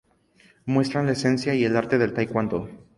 [0.65, 2.67] Muestran la esencia y el arte del taekwondo.